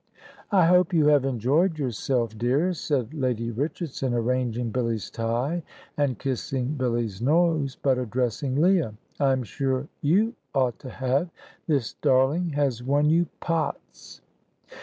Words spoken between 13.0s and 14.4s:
you pots."